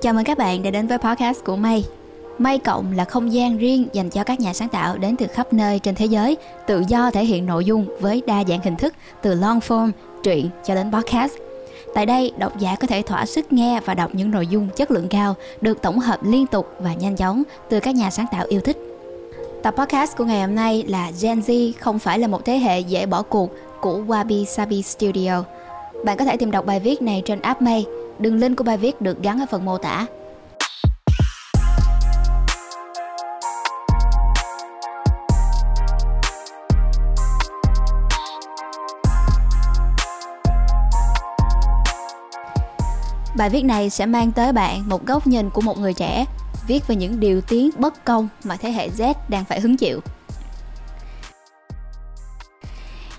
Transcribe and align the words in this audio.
Chào 0.00 0.12
mừng 0.14 0.24
các 0.24 0.38
bạn 0.38 0.62
đã 0.62 0.70
đến 0.70 0.86
với 0.86 0.98
podcast 0.98 1.44
của 1.44 1.56
May. 1.56 1.84
May 2.38 2.58
Cộng 2.58 2.92
là 2.96 3.04
không 3.04 3.32
gian 3.32 3.58
riêng 3.58 3.88
dành 3.92 4.10
cho 4.10 4.24
các 4.24 4.40
nhà 4.40 4.52
sáng 4.52 4.68
tạo 4.68 4.98
đến 4.98 5.16
từ 5.16 5.26
khắp 5.26 5.52
nơi 5.52 5.78
trên 5.78 5.94
thế 5.94 6.06
giới, 6.06 6.36
tự 6.66 6.84
do 6.88 7.10
thể 7.10 7.24
hiện 7.24 7.46
nội 7.46 7.64
dung 7.64 7.86
với 8.00 8.22
đa 8.26 8.44
dạng 8.48 8.60
hình 8.60 8.76
thức 8.76 8.94
từ 9.22 9.34
long 9.34 9.58
form, 9.58 9.90
truyện 10.22 10.48
cho 10.64 10.74
đến 10.74 10.92
podcast. 10.92 11.32
Tại 11.94 12.06
đây, 12.06 12.32
độc 12.38 12.58
giả 12.58 12.76
có 12.80 12.86
thể 12.86 13.02
thỏa 13.02 13.26
sức 13.26 13.52
nghe 13.52 13.80
và 13.84 13.94
đọc 13.94 14.10
những 14.14 14.30
nội 14.30 14.46
dung 14.46 14.68
chất 14.76 14.90
lượng 14.90 15.08
cao 15.08 15.34
được 15.60 15.82
tổng 15.82 15.98
hợp 15.98 16.18
liên 16.22 16.46
tục 16.46 16.68
và 16.80 16.94
nhanh 16.94 17.16
chóng 17.16 17.42
từ 17.68 17.80
các 17.80 17.94
nhà 17.94 18.10
sáng 18.10 18.26
tạo 18.32 18.44
yêu 18.48 18.60
thích. 18.60 18.76
Tập 19.62 19.74
podcast 19.78 20.16
của 20.16 20.24
ngày 20.24 20.40
hôm 20.40 20.54
nay 20.54 20.84
là 20.88 21.10
Gen 21.20 21.40
Z 21.40 21.72
không 21.80 21.98
phải 21.98 22.18
là 22.18 22.26
một 22.26 22.44
thế 22.44 22.58
hệ 22.58 22.80
dễ 22.80 23.06
bỏ 23.06 23.22
cuộc 23.22 23.50
của 23.80 24.02
Wabi 24.06 24.44
Sabi 24.44 24.82
Studio. 24.82 25.44
Bạn 26.04 26.16
có 26.16 26.24
thể 26.24 26.36
tìm 26.36 26.50
đọc 26.50 26.66
bài 26.66 26.80
viết 26.80 27.02
này 27.02 27.22
trên 27.24 27.40
app 27.40 27.62
May. 27.62 27.86
Đường 28.18 28.36
link 28.36 28.56
của 28.56 28.64
bài 28.64 28.76
viết 28.76 29.00
được 29.00 29.22
gắn 29.22 29.40
ở 29.40 29.46
phần 29.50 29.64
mô 29.64 29.78
tả. 29.78 30.06
Bài 43.36 43.50
viết 43.50 43.62
này 43.62 43.90
sẽ 43.90 44.06
mang 44.06 44.32
tới 44.32 44.52
bạn 44.52 44.88
một 44.88 45.06
góc 45.06 45.26
nhìn 45.26 45.50
của 45.50 45.60
một 45.60 45.78
người 45.78 45.94
trẻ 45.94 46.24
viết 46.66 46.86
về 46.86 46.96
những 46.96 47.20
điều 47.20 47.40
tiếng 47.40 47.70
bất 47.78 48.04
công 48.04 48.28
mà 48.44 48.56
thế 48.56 48.70
hệ 48.70 48.88
Z 48.88 49.14
đang 49.28 49.44
phải 49.44 49.60
hứng 49.60 49.76
chịu. 49.76 50.00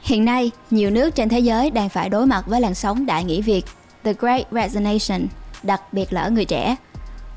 Hiện 0.02 0.26
nay, 0.26 0.52
nhiều 0.72 0.90
nước 0.90 1.16
trên 1.16 1.30
thế 1.30 1.40
giới 1.40 1.72
đang 1.72 1.90
phải 1.90 2.10
đối 2.10 2.26
mặt 2.26 2.44
với 2.48 2.62
làn 2.62 2.76
sóng 2.76 3.06
đại 3.06 3.24
nghỉ 3.24 3.42
việc, 3.42 3.66
The 4.08 4.14
Great 4.14 4.48
Resignation, 4.52 5.28
đặc 5.64 5.94
biệt 5.94 6.14
là 6.14 6.22
ở 6.22 6.30
người 6.30 6.46
trẻ. 6.46 6.76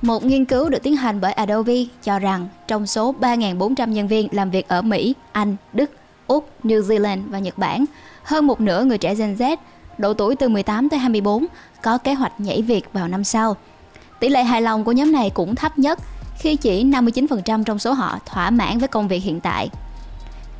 Một 0.02 0.24
nghiên 0.24 0.44
cứu 0.44 0.68
được 0.68 0.82
tiến 0.82 0.96
hành 0.96 1.20
bởi 1.20 1.32
Adobe 1.32 1.74
cho 2.02 2.18
rằng 2.18 2.48
trong 2.66 2.86
số 2.86 3.14
3.400 3.20 3.88
nhân 3.88 4.08
viên 4.08 4.28
làm 4.32 4.50
việc 4.50 4.68
ở 4.68 4.82
Mỹ, 4.82 5.14
Anh, 5.32 5.56
Đức, 5.72 5.90
Úc, 6.26 6.48
New 6.64 6.80
Zealand 6.80 7.22
và 7.30 7.38
Nhật 7.38 7.58
Bản, 7.58 7.84
hơn 8.22 8.46
một 8.46 8.60
nửa 8.60 8.84
người 8.84 8.98
trẻ 8.98 9.14
Gen 9.14 9.34
Z, 9.34 9.56
độ 9.98 10.14
tuổi 10.14 10.36
từ 10.36 10.48
18 10.48 10.88
tới 10.88 10.98
24, 10.98 11.46
có 11.82 11.98
kế 11.98 12.14
hoạch 12.14 12.40
nhảy 12.40 12.62
việc 12.62 12.92
vào 12.92 13.08
năm 13.08 13.24
sau. 13.24 13.56
Tỷ 14.20 14.28
lệ 14.28 14.44
hài 14.44 14.62
lòng 14.62 14.84
của 14.84 14.92
nhóm 14.92 15.12
này 15.12 15.30
cũng 15.30 15.54
thấp 15.54 15.78
nhất 15.78 15.98
khi 16.38 16.56
chỉ 16.56 16.84
59% 16.84 17.64
trong 17.64 17.78
số 17.78 17.92
họ 17.92 18.18
thỏa 18.26 18.50
mãn 18.50 18.78
với 18.78 18.88
công 18.88 19.08
việc 19.08 19.22
hiện 19.22 19.40
tại. 19.40 19.70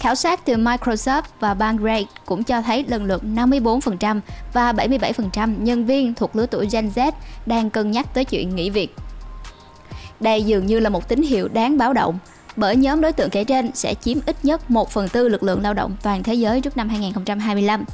Khảo 0.00 0.14
sát 0.14 0.44
từ 0.44 0.56
Microsoft 0.56 1.22
và 1.40 1.54
Bankrate 1.54 2.04
cũng 2.26 2.44
cho 2.44 2.62
thấy 2.62 2.84
lần 2.88 3.04
lượt 3.04 3.22
54% 3.34 4.20
và 4.52 4.72
77% 4.72 5.62
nhân 5.62 5.86
viên 5.86 6.14
thuộc 6.14 6.36
lứa 6.36 6.46
tuổi 6.46 6.68
Gen 6.72 6.90
Z 6.94 7.12
đang 7.46 7.70
cân 7.70 7.90
nhắc 7.90 8.14
tới 8.14 8.24
chuyện 8.24 8.56
nghỉ 8.56 8.70
việc. 8.70 8.94
Đây 10.20 10.42
dường 10.42 10.66
như 10.66 10.80
là 10.80 10.90
một 10.90 11.08
tín 11.08 11.22
hiệu 11.22 11.48
đáng 11.48 11.78
báo 11.78 11.92
động, 11.92 12.18
bởi 12.56 12.76
nhóm 12.76 13.00
đối 13.00 13.12
tượng 13.12 13.30
kể 13.30 13.44
trên 13.44 13.70
sẽ 13.74 13.94
chiếm 13.94 14.18
ít 14.26 14.36
nhất 14.42 14.70
1 14.70 14.90
phần 14.90 15.08
tư 15.08 15.28
lực 15.28 15.42
lượng 15.42 15.62
lao 15.62 15.74
động 15.74 15.96
toàn 16.02 16.22
thế 16.22 16.34
giới 16.34 16.60
trước 16.60 16.76
năm 16.76 16.88
2025. 16.88 17.84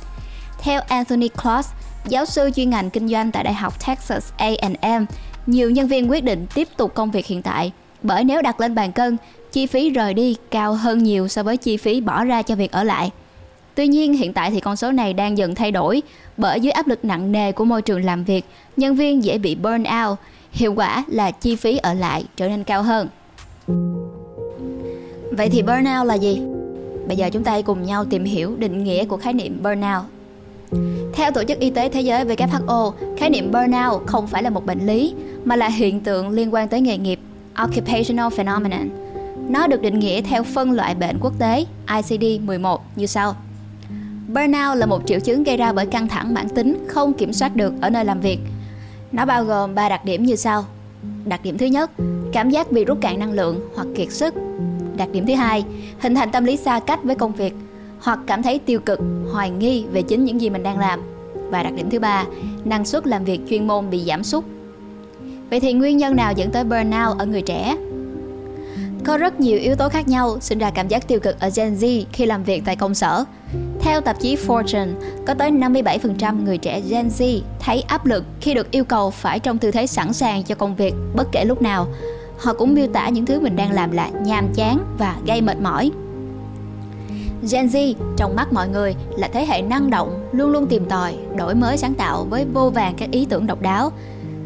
Theo 0.58 0.80
Anthony 0.88 1.28
Cross, 1.28 1.68
giáo 2.08 2.24
sư 2.24 2.50
chuyên 2.56 2.70
ngành 2.70 2.90
kinh 2.90 3.08
doanh 3.08 3.32
tại 3.32 3.44
Đại 3.44 3.54
học 3.54 3.86
Texas 3.86 4.32
A&M, 4.36 5.06
nhiều 5.46 5.70
nhân 5.70 5.88
viên 5.88 6.10
quyết 6.10 6.24
định 6.24 6.46
tiếp 6.54 6.68
tục 6.76 6.94
công 6.94 7.10
việc 7.10 7.26
hiện 7.26 7.42
tại 7.42 7.72
bởi 8.02 8.24
nếu 8.24 8.42
đặt 8.42 8.60
lên 8.60 8.74
bàn 8.74 8.92
cân, 8.92 9.16
chi 9.56 9.66
phí 9.66 9.90
rời 9.90 10.14
đi 10.14 10.36
cao 10.50 10.74
hơn 10.74 11.02
nhiều 11.02 11.28
so 11.28 11.42
với 11.42 11.56
chi 11.56 11.76
phí 11.76 12.00
bỏ 12.00 12.24
ra 12.24 12.42
cho 12.42 12.54
việc 12.54 12.72
ở 12.72 12.84
lại. 12.84 13.10
Tuy 13.74 13.86
nhiên, 13.86 14.12
hiện 14.12 14.32
tại 14.32 14.50
thì 14.50 14.60
con 14.60 14.76
số 14.76 14.92
này 14.92 15.12
đang 15.12 15.38
dần 15.38 15.54
thay 15.54 15.70
đổi 15.70 16.02
bởi 16.36 16.60
dưới 16.60 16.70
áp 16.70 16.88
lực 16.88 17.04
nặng 17.04 17.32
nề 17.32 17.52
của 17.52 17.64
môi 17.64 17.82
trường 17.82 18.04
làm 18.04 18.24
việc, 18.24 18.44
nhân 18.76 18.96
viên 18.96 19.24
dễ 19.24 19.38
bị 19.38 19.54
burn 19.54 19.84
out, 20.04 20.18
hiệu 20.52 20.74
quả 20.74 21.04
là 21.08 21.30
chi 21.30 21.56
phí 21.56 21.76
ở 21.76 21.94
lại 21.94 22.24
trở 22.36 22.48
nên 22.48 22.64
cao 22.64 22.82
hơn. 22.82 23.08
Vậy 25.30 25.48
thì 25.48 25.62
burnout 25.62 26.06
là 26.06 26.14
gì? 26.14 26.40
Bây 27.08 27.16
giờ 27.16 27.30
chúng 27.32 27.44
ta 27.44 27.52
hãy 27.52 27.62
cùng 27.62 27.82
nhau 27.82 28.04
tìm 28.04 28.24
hiểu 28.24 28.56
định 28.56 28.84
nghĩa 28.84 29.04
của 29.04 29.16
khái 29.16 29.32
niệm 29.32 29.62
burnout. 29.62 30.04
Theo 31.14 31.30
Tổ 31.32 31.44
chức 31.44 31.58
Y 31.58 31.70
tế 31.70 31.88
Thế 31.88 32.00
giới 32.00 32.24
WHO, 32.24 32.92
khái 33.16 33.30
niệm 33.30 33.52
burnout 33.52 34.06
không 34.06 34.26
phải 34.26 34.42
là 34.42 34.50
một 34.50 34.66
bệnh 34.66 34.86
lý 34.86 35.14
mà 35.44 35.56
là 35.56 35.68
hiện 35.68 36.00
tượng 36.00 36.30
liên 36.30 36.54
quan 36.54 36.68
tới 36.68 36.80
nghề 36.80 36.98
nghiệp, 36.98 37.20
occupational 37.54 38.28
phenomenon. 38.36 39.05
Nó 39.48 39.66
được 39.66 39.82
định 39.82 39.98
nghĩa 39.98 40.22
theo 40.22 40.42
phân 40.42 40.70
loại 40.70 40.94
bệnh 40.94 41.18
quốc 41.20 41.38
tế 41.38 41.66
ICD-11 41.86 42.78
như 42.96 43.06
sau. 43.06 43.36
Burnout 44.28 44.76
là 44.76 44.86
một 44.86 45.02
triệu 45.06 45.20
chứng 45.20 45.42
gây 45.42 45.56
ra 45.56 45.72
bởi 45.72 45.86
căng 45.86 46.08
thẳng 46.08 46.34
mãn 46.34 46.48
tính 46.48 46.84
không 46.88 47.12
kiểm 47.12 47.32
soát 47.32 47.56
được 47.56 47.72
ở 47.80 47.90
nơi 47.90 48.04
làm 48.04 48.20
việc. 48.20 48.38
Nó 49.12 49.24
bao 49.24 49.44
gồm 49.44 49.74
3 49.74 49.88
đặc 49.88 50.04
điểm 50.04 50.22
như 50.22 50.36
sau. 50.36 50.64
Đặc 51.24 51.40
điểm 51.42 51.58
thứ 51.58 51.66
nhất, 51.66 51.90
cảm 52.32 52.50
giác 52.50 52.72
bị 52.72 52.84
rút 52.84 52.98
cạn 53.00 53.18
năng 53.18 53.32
lượng 53.32 53.60
hoặc 53.74 53.86
kiệt 53.94 54.12
sức. 54.12 54.34
Đặc 54.96 55.08
điểm 55.12 55.26
thứ 55.26 55.34
hai, 55.34 55.64
hình 56.00 56.14
thành 56.14 56.30
tâm 56.30 56.44
lý 56.44 56.56
xa 56.56 56.80
cách 56.80 57.04
với 57.04 57.14
công 57.14 57.32
việc 57.32 57.54
hoặc 58.00 58.18
cảm 58.26 58.42
thấy 58.42 58.58
tiêu 58.58 58.80
cực, 58.80 59.00
hoài 59.32 59.50
nghi 59.50 59.84
về 59.92 60.02
chính 60.02 60.24
những 60.24 60.40
gì 60.40 60.50
mình 60.50 60.62
đang 60.62 60.78
làm. 60.78 61.00
Và 61.50 61.62
đặc 61.62 61.72
điểm 61.76 61.90
thứ 61.90 61.98
ba, 61.98 62.24
năng 62.64 62.84
suất 62.84 63.06
làm 63.06 63.24
việc 63.24 63.40
chuyên 63.50 63.66
môn 63.66 63.90
bị 63.90 64.04
giảm 64.04 64.24
sút. 64.24 64.44
Vậy 65.50 65.60
thì 65.60 65.72
nguyên 65.72 65.96
nhân 65.96 66.16
nào 66.16 66.32
dẫn 66.32 66.50
tới 66.50 66.64
burnout 66.64 67.18
ở 67.18 67.26
người 67.26 67.42
trẻ? 67.42 67.76
Có 69.06 69.16
rất 69.16 69.40
nhiều 69.40 69.58
yếu 69.58 69.74
tố 69.74 69.88
khác 69.88 70.08
nhau 70.08 70.36
sinh 70.40 70.58
ra 70.58 70.70
cảm 70.70 70.88
giác 70.88 71.08
tiêu 71.08 71.20
cực 71.20 71.40
ở 71.40 71.50
Gen 71.56 71.74
Z 71.74 72.04
khi 72.12 72.26
làm 72.26 72.44
việc 72.44 72.62
tại 72.64 72.76
công 72.76 72.94
sở. 72.94 73.24
Theo 73.80 74.00
tạp 74.00 74.20
chí 74.20 74.36
Fortune, 74.36 74.88
có 75.26 75.34
tới 75.34 75.50
57% 75.50 76.44
người 76.44 76.58
trẻ 76.58 76.80
Gen 76.80 77.08
Z 77.08 77.40
thấy 77.60 77.80
áp 77.80 78.06
lực 78.06 78.24
khi 78.40 78.54
được 78.54 78.70
yêu 78.70 78.84
cầu 78.84 79.10
phải 79.10 79.38
trong 79.38 79.58
tư 79.58 79.70
thế 79.70 79.86
sẵn 79.86 80.12
sàng 80.12 80.42
cho 80.42 80.54
công 80.54 80.76
việc 80.76 80.94
bất 81.14 81.28
kể 81.32 81.44
lúc 81.44 81.62
nào. 81.62 81.86
Họ 82.38 82.54
cũng 82.54 82.74
miêu 82.74 82.86
tả 82.86 83.08
những 83.08 83.26
thứ 83.26 83.40
mình 83.40 83.56
đang 83.56 83.72
làm 83.72 83.90
là 83.90 84.08
nhàm 84.08 84.48
chán 84.54 84.78
và 84.98 85.16
gây 85.26 85.40
mệt 85.40 85.60
mỏi. 85.60 85.90
Gen 87.50 87.66
Z 87.66 87.94
trong 88.16 88.36
mắt 88.36 88.52
mọi 88.52 88.68
người 88.68 88.94
là 89.16 89.28
thế 89.32 89.46
hệ 89.46 89.62
năng 89.62 89.90
động, 89.90 90.28
luôn 90.32 90.50
luôn 90.50 90.66
tìm 90.66 90.84
tòi, 90.84 91.14
đổi 91.36 91.54
mới 91.54 91.76
sáng 91.76 91.94
tạo 91.94 92.26
với 92.30 92.46
vô 92.54 92.70
vàng 92.70 92.94
các 92.96 93.10
ý 93.10 93.26
tưởng 93.30 93.46
độc 93.46 93.62
đáo. 93.62 93.92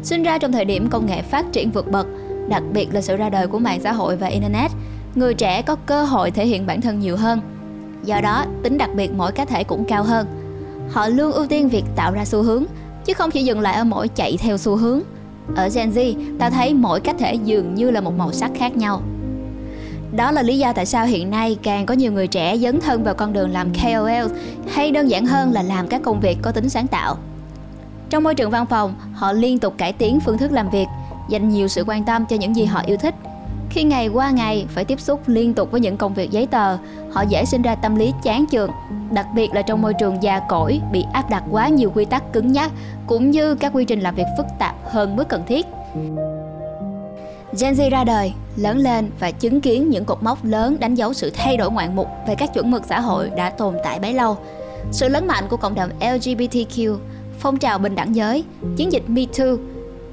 Sinh 0.03 0.23
ra 0.23 0.37
trong 0.37 0.51
thời 0.51 0.65
điểm 0.65 0.89
công 0.89 1.05
nghệ 1.05 1.21
phát 1.21 1.45
triển 1.51 1.71
vượt 1.71 1.91
bậc, 1.91 2.07
đặc 2.51 2.63
biệt 2.73 2.93
là 2.93 3.01
sự 3.01 3.15
ra 3.15 3.29
đời 3.29 3.47
của 3.47 3.59
mạng 3.59 3.79
xã 3.83 3.91
hội 3.91 4.15
và 4.15 4.27
internet, 4.27 4.71
người 5.15 5.33
trẻ 5.33 5.61
có 5.61 5.75
cơ 5.75 6.03
hội 6.03 6.31
thể 6.31 6.45
hiện 6.45 6.65
bản 6.65 6.81
thân 6.81 6.99
nhiều 6.99 7.17
hơn. 7.17 7.41
Do 8.03 8.21
đó, 8.21 8.45
tính 8.63 8.77
đặc 8.77 8.89
biệt 8.95 9.11
mỗi 9.17 9.31
cá 9.31 9.45
thể 9.45 9.63
cũng 9.63 9.85
cao 9.85 10.03
hơn. 10.03 10.27
Họ 10.91 11.07
luôn 11.07 11.31
ưu 11.31 11.47
tiên 11.47 11.69
việc 11.69 11.83
tạo 11.95 12.11
ra 12.11 12.25
xu 12.25 12.43
hướng, 12.43 12.65
chứ 13.05 13.13
không 13.13 13.31
chỉ 13.31 13.43
dừng 13.43 13.59
lại 13.59 13.75
ở 13.75 13.83
mỗi 13.83 14.07
chạy 14.07 14.37
theo 14.37 14.57
xu 14.57 14.75
hướng. 14.75 15.01
Ở 15.55 15.69
Gen 15.75 15.91
Z, 15.91 16.15
ta 16.39 16.49
thấy 16.49 16.73
mỗi 16.73 16.99
cá 16.99 17.13
thể 17.13 17.33
dường 17.33 17.75
như 17.75 17.91
là 17.91 18.01
một 18.01 18.17
màu 18.17 18.31
sắc 18.31 18.51
khác 18.55 18.77
nhau. 18.77 19.01
Đó 20.15 20.31
là 20.31 20.41
lý 20.41 20.57
do 20.57 20.73
tại 20.73 20.85
sao 20.85 21.05
hiện 21.05 21.29
nay 21.29 21.57
càng 21.63 21.85
có 21.85 21.93
nhiều 21.93 22.11
người 22.11 22.27
trẻ 22.27 22.57
dấn 22.57 22.81
thân 22.81 23.03
vào 23.03 23.13
con 23.13 23.33
đường 23.33 23.51
làm 23.51 23.73
KOL 23.73 24.35
hay 24.67 24.91
đơn 24.91 25.09
giản 25.09 25.25
hơn 25.25 25.51
là 25.53 25.61
làm 25.61 25.87
các 25.87 26.01
công 26.03 26.19
việc 26.19 26.37
có 26.41 26.51
tính 26.51 26.69
sáng 26.69 26.87
tạo. 26.87 27.17
Trong 28.09 28.23
môi 28.23 28.35
trường 28.35 28.51
văn 28.51 28.65
phòng, 28.65 28.93
họ 29.13 29.33
liên 29.33 29.59
tục 29.59 29.73
cải 29.77 29.93
tiến 29.93 30.19
phương 30.19 30.37
thức 30.37 30.51
làm 30.51 30.69
việc, 30.69 30.87
dành 31.31 31.49
nhiều 31.49 31.67
sự 31.67 31.83
quan 31.87 32.03
tâm 32.03 32.25
cho 32.25 32.35
những 32.35 32.55
gì 32.55 32.65
họ 32.65 32.81
yêu 32.85 32.97
thích. 32.97 33.15
Khi 33.69 33.83
ngày 33.83 34.07
qua 34.07 34.31
ngày 34.31 34.65
phải 34.69 34.85
tiếp 34.85 34.99
xúc 34.99 35.21
liên 35.25 35.53
tục 35.53 35.71
với 35.71 35.81
những 35.81 35.97
công 35.97 36.13
việc 36.13 36.31
giấy 36.31 36.47
tờ, 36.47 36.77
họ 37.11 37.21
dễ 37.29 37.45
sinh 37.45 37.61
ra 37.61 37.75
tâm 37.75 37.95
lý 37.95 38.13
chán 38.23 38.45
chường, 38.51 38.71
đặc 39.11 39.27
biệt 39.35 39.53
là 39.53 39.61
trong 39.61 39.81
môi 39.81 39.93
trường 39.93 40.23
già 40.23 40.39
cỗi 40.39 40.81
bị 40.91 41.05
áp 41.13 41.29
đặt 41.29 41.43
quá 41.51 41.67
nhiều 41.67 41.91
quy 41.95 42.05
tắc 42.05 42.33
cứng 42.33 42.51
nhắc 42.51 42.71
cũng 43.07 43.31
như 43.31 43.55
các 43.55 43.73
quy 43.75 43.85
trình 43.85 43.99
làm 43.99 44.15
việc 44.15 44.27
phức 44.37 44.45
tạp 44.59 44.75
hơn 44.85 45.15
mức 45.15 45.29
cần 45.29 45.43
thiết. 45.47 45.65
Gen 47.59 47.73
Z 47.73 47.89
ra 47.89 48.03
đời, 48.03 48.33
lớn 48.55 48.77
lên 48.77 49.11
và 49.19 49.31
chứng 49.31 49.61
kiến 49.61 49.89
những 49.89 50.05
cột 50.05 50.23
mốc 50.23 50.45
lớn 50.45 50.77
đánh 50.79 50.95
dấu 50.95 51.13
sự 51.13 51.31
thay 51.33 51.57
đổi 51.57 51.71
ngoạn 51.71 51.95
mục 51.95 52.07
về 52.27 52.35
các 52.35 52.53
chuẩn 52.53 52.71
mực 52.71 52.85
xã 52.85 52.99
hội 52.99 53.29
đã 53.29 53.49
tồn 53.49 53.75
tại 53.83 53.99
bấy 53.99 54.13
lâu. 54.13 54.37
Sự 54.91 55.07
lớn 55.07 55.27
mạnh 55.27 55.43
của 55.49 55.57
cộng 55.57 55.75
đồng 55.75 55.89
LGBTQ, 55.99 56.97
phong 57.39 57.57
trào 57.57 57.77
bình 57.77 57.95
đẳng 57.95 58.15
giới, 58.15 58.43
chiến 58.77 58.91
dịch 58.91 59.03
Me 59.07 59.21
Too, 59.37 59.55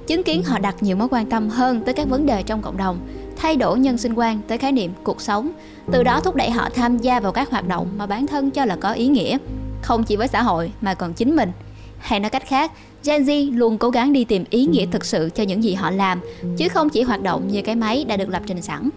chứng 0.08 0.22
kiến 0.22 0.42
họ 0.42 0.58
đặt 0.58 0.82
nhiều 0.82 0.96
mối 0.96 1.08
quan 1.10 1.26
tâm 1.26 1.48
hơn 1.48 1.80
tới 1.84 1.94
các 1.94 2.08
vấn 2.08 2.26
đề 2.26 2.42
trong 2.42 2.62
cộng 2.62 2.76
đồng, 2.76 2.98
thay 3.36 3.56
đổi 3.56 3.78
nhân 3.78 3.98
sinh 3.98 4.14
quan 4.14 4.40
tới 4.48 4.58
khái 4.58 4.72
niệm 4.72 4.92
cuộc 5.02 5.20
sống, 5.20 5.50
từ 5.92 6.02
đó 6.02 6.20
thúc 6.20 6.34
đẩy 6.34 6.50
họ 6.50 6.68
tham 6.74 6.98
gia 6.98 7.20
vào 7.20 7.32
các 7.32 7.50
hoạt 7.50 7.68
động 7.68 7.88
mà 7.96 8.06
bản 8.06 8.26
thân 8.26 8.50
cho 8.50 8.64
là 8.64 8.76
có 8.76 8.92
ý 8.92 9.06
nghĩa, 9.06 9.38
không 9.82 10.04
chỉ 10.04 10.16
với 10.16 10.28
xã 10.28 10.42
hội 10.42 10.72
mà 10.80 10.94
còn 10.94 11.12
chính 11.12 11.36
mình. 11.36 11.50
Hay 11.98 12.20
nói 12.20 12.30
cách 12.30 12.46
khác, 12.46 12.72
Gen 13.04 13.22
Z 13.22 13.56
luôn 13.56 13.78
cố 13.78 13.90
gắng 13.90 14.12
đi 14.12 14.24
tìm 14.24 14.44
ý 14.50 14.66
nghĩa 14.66 14.86
thực 14.90 15.04
sự 15.04 15.30
cho 15.34 15.42
những 15.42 15.64
gì 15.64 15.74
họ 15.74 15.90
làm, 15.90 16.20
chứ 16.56 16.68
không 16.68 16.88
chỉ 16.88 17.02
hoạt 17.02 17.22
động 17.22 17.48
như 17.48 17.62
cái 17.62 17.74
máy 17.74 18.04
đã 18.04 18.16
được 18.16 18.28
lập 18.28 18.42
trình 18.46 18.62
sẵn. 18.62 18.90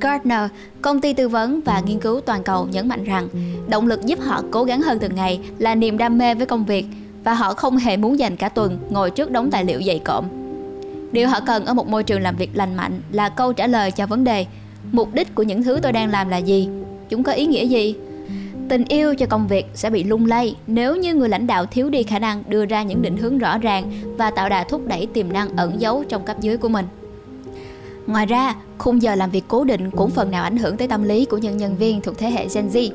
Gartner, 0.00 0.50
công 0.82 1.00
ty 1.00 1.12
tư 1.12 1.28
vấn 1.28 1.60
và 1.64 1.82
nghiên 1.86 2.00
cứu 2.00 2.20
toàn 2.20 2.42
cầu 2.42 2.68
nhấn 2.72 2.88
mạnh 2.88 3.04
rằng 3.04 3.28
động 3.68 3.86
lực 3.86 4.06
giúp 4.06 4.18
họ 4.20 4.42
cố 4.50 4.64
gắng 4.64 4.82
hơn 4.82 4.98
từng 4.98 5.14
ngày 5.14 5.40
là 5.58 5.74
niềm 5.74 5.98
đam 5.98 6.18
mê 6.18 6.34
với 6.34 6.46
công 6.46 6.64
việc 6.64 6.86
và 7.24 7.34
họ 7.34 7.54
không 7.54 7.76
hề 7.76 7.96
muốn 7.96 8.18
dành 8.18 8.36
cả 8.36 8.48
tuần 8.48 8.78
ngồi 8.90 9.10
trước 9.10 9.30
đống 9.30 9.50
tài 9.50 9.64
liệu 9.64 9.82
dày 9.82 9.98
cộm. 9.98 10.24
Điều 11.12 11.28
họ 11.28 11.40
cần 11.46 11.64
ở 11.64 11.74
một 11.74 11.88
môi 11.88 12.02
trường 12.02 12.22
làm 12.22 12.36
việc 12.36 12.50
lành 12.54 12.76
mạnh 12.76 13.00
là 13.12 13.28
câu 13.28 13.52
trả 13.52 13.66
lời 13.66 13.90
cho 13.90 14.06
vấn 14.06 14.24
đề 14.24 14.46
mục 14.92 15.14
đích 15.14 15.34
của 15.34 15.42
những 15.42 15.62
thứ 15.62 15.78
tôi 15.82 15.92
đang 15.92 16.10
làm 16.10 16.28
là 16.28 16.36
gì? 16.36 16.68
Chúng 17.08 17.22
có 17.22 17.32
ý 17.32 17.46
nghĩa 17.46 17.64
gì? 17.64 17.94
Tình 18.68 18.84
yêu 18.88 19.14
cho 19.14 19.26
công 19.26 19.46
việc 19.46 19.66
sẽ 19.74 19.90
bị 19.90 20.04
lung 20.04 20.26
lay 20.26 20.56
nếu 20.66 20.96
như 20.96 21.14
người 21.14 21.28
lãnh 21.28 21.46
đạo 21.46 21.66
thiếu 21.66 21.90
đi 21.90 22.02
khả 22.02 22.18
năng 22.18 22.42
đưa 22.48 22.66
ra 22.66 22.82
những 22.82 23.02
định 23.02 23.16
hướng 23.16 23.38
rõ 23.38 23.58
ràng 23.58 23.92
và 24.18 24.30
tạo 24.30 24.48
đà 24.48 24.64
thúc 24.64 24.86
đẩy 24.86 25.06
tiềm 25.06 25.32
năng 25.32 25.56
ẩn 25.56 25.80
giấu 25.80 26.04
trong 26.08 26.24
cấp 26.24 26.40
dưới 26.40 26.56
của 26.56 26.68
mình. 26.68 26.86
Ngoài 28.06 28.26
ra, 28.26 28.54
khung 28.78 29.02
giờ 29.02 29.14
làm 29.14 29.30
việc 29.30 29.44
cố 29.48 29.64
định 29.64 29.90
cũng 29.90 30.10
phần 30.10 30.30
nào 30.30 30.42
ảnh 30.42 30.56
hưởng 30.56 30.76
tới 30.76 30.88
tâm 30.88 31.02
lý 31.02 31.24
của 31.24 31.38
những 31.38 31.56
nhân 31.56 31.76
viên 31.76 32.00
thuộc 32.00 32.18
thế 32.18 32.30
hệ 32.30 32.46
Gen 32.54 32.68
Z. 32.68 32.90